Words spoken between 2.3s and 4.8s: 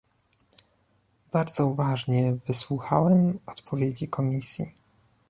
wysłuchałem odpowiedzi Komisji